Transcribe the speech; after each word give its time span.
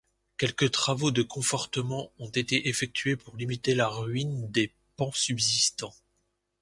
Quelques 0.39 0.71
travaux 0.71 1.11
de 1.11 1.21
confortement 1.21 2.11
ont 2.17 2.29
été 2.31 2.67
effectués 2.69 3.15
pour 3.15 3.37
limiter 3.37 3.75
la 3.75 3.87
ruine 3.87 4.49
des 4.49 4.73
pans 4.97 5.11
subsistants. 5.13 5.93